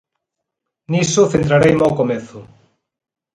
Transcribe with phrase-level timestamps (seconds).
[0.91, 2.39] Niso centrareime ao comezo.